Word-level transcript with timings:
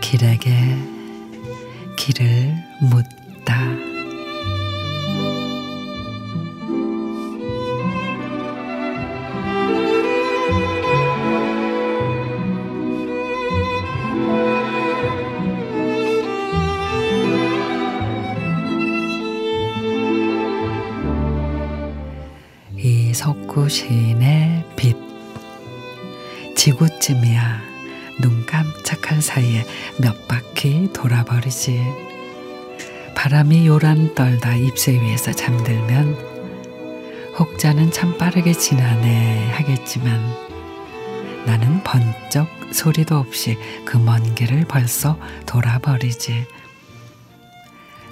길에게 0.00 0.50
길을 1.96 2.54
묻다. 2.80 3.93
이석구 23.14 23.68
시인의 23.68 24.64
빛. 24.74 24.96
지구쯤이야 26.56 27.60
눈 28.20 28.44
깜짝할 28.44 29.22
사이에 29.22 29.64
몇 30.00 30.26
바퀴 30.26 30.92
돌아버리지. 30.92 31.80
바람이 33.14 33.68
요란 33.68 34.16
떨다 34.16 34.56
잎새 34.56 35.00
위에서 35.00 35.30
잠들면 35.30 36.18
혹자는 37.38 37.92
참 37.92 38.18
빠르게 38.18 38.52
지나네 38.52 39.48
하겠지만 39.52 40.20
나는 41.46 41.84
번쩍 41.84 42.48
소리도 42.72 43.16
없이 43.16 43.56
그 43.84 43.96
먼 43.96 44.34
길을 44.34 44.64
벌써 44.64 45.16
돌아버리지. 45.46 46.46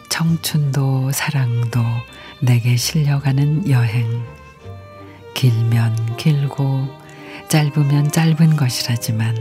청춘도 0.08 1.10
사랑도 1.10 1.80
내게 2.40 2.76
실려가는 2.76 3.68
여행 3.68 4.22
길면 5.42 6.18
길고 6.18 6.86
짧으면 7.48 8.12
짧은 8.12 8.54
것이라지만 8.54 9.36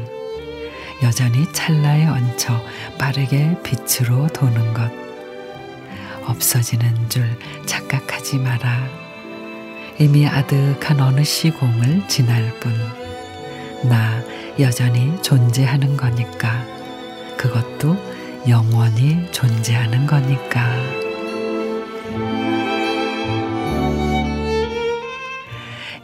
여전히 1.04 1.46
찰나에 1.54 2.08
얹혀 2.08 2.60
빠르게 2.98 3.56
빛으로 3.62 4.26
도는 4.30 4.74
것. 4.74 4.92
없어지는 6.26 7.08
줄 7.08 7.38
착각하지 7.68 8.40
마라. 8.40 8.84
이미 10.00 10.26
아득한 10.26 11.00
어느 11.02 11.24
시공을 11.24 12.08
지날 12.08 12.52
뿐. 12.60 12.74
나 13.88 14.24
여전히 14.60 15.22
존재하는 15.22 15.98
거니까. 15.98 16.66
그것도 17.38 17.96
영원히 18.48 19.32
존재하는 19.32 20.08
거니까. 20.08 21.01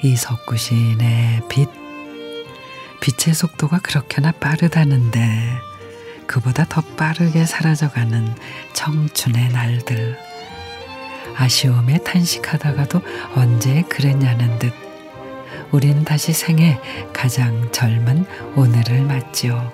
이 0.04 0.16
석구 0.16 0.58
시인의 0.58 1.42
빛. 1.50 1.68
빛의 3.02 3.34
속도가 3.34 3.80
그렇게나 3.80 4.32
빠르다는데 4.34 5.20
그보다 6.28 6.66
더 6.66 6.82
빠르게 6.82 7.46
사라져가는 7.46 8.36
청춘의 8.74 9.50
날들. 9.50 10.18
아쉬움에 11.36 12.00
탄식하다가도 12.00 13.02
언제 13.36 13.84
그랬냐는 13.84 14.60
듯 14.60 14.74
우린 15.72 16.04
다시 16.04 16.32
생애 16.32 16.80
가장 17.12 17.72
젊은 17.72 18.26
오늘을 18.56 19.02
맞지요. 19.02 19.72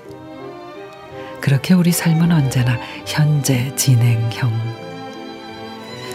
그렇게 1.41 1.73
우리 1.73 1.91
삶은 1.91 2.31
언제나 2.31 2.79
현재 3.05 3.75
진행형. 3.75 4.51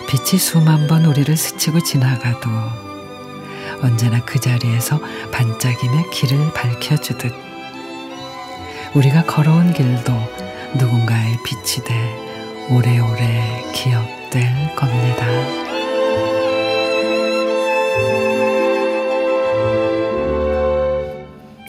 빛이 0.08 0.38
수만 0.38 0.86
번 0.86 1.04
우리를 1.04 1.36
스치고 1.36 1.80
지나가도 1.80 2.88
언제나 3.83 4.21
그 4.25 4.39
자리에서 4.39 5.00
반짝임의 5.33 6.11
길을 6.11 6.53
밝혀주듯 6.53 7.33
우리가 8.94 9.25
걸어온 9.25 9.72
길도 9.72 10.12
누군가의 10.77 11.39
빛이 11.44 11.84
돼 11.84 12.28
오래오래 12.71 13.65
기억될 13.72 14.75
겁니다. 14.77 15.88